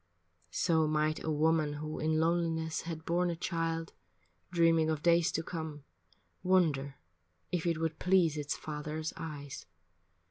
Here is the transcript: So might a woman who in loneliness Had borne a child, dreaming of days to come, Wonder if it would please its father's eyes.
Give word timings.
So 0.49 0.87
might 0.87 1.23
a 1.23 1.29
woman 1.29 1.73
who 1.73 1.99
in 1.99 2.19
loneliness 2.19 2.81
Had 2.89 3.05
borne 3.05 3.29
a 3.29 3.35
child, 3.35 3.93
dreaming 4.51 4.89
of 4.89 5.03
days 5.03 5.31
to 5.33 5.43
come, 5.43 5.83
Wonder 6.41 6.95
if 7.51 7.67
it 7.67 7.79
would 7.79 7.99
please 7.99 8.35
its 8.35 8.55
father's 8.57 9.13
eyes. 9.15 9.67